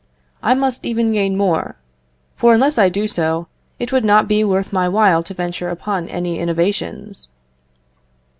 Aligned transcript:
I 0.41 0.55
must 0.55 0.83
even 0.83 1.11
gain 1.13 1.37
more; 1.37 1.75
for 2.35 2.55
unless 2.55 2.79
I 2.79 2.89
do 2.89 3.07
so, 3.07 3.45
it 3.77 3.91
would 3.91 4.03
not 4.03 4.27
be 4.27 4.43
worth 4.43 4.73
my 4.73 4.89
while 4.89 5.21
to 5.21 5.33
venture 5.35 5.69
upon 5.69 6.09
any 6.09 6.39
innovations." 6.39 7.27